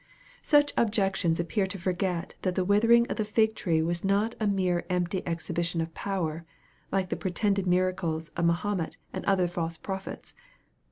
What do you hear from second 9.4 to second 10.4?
false prophets.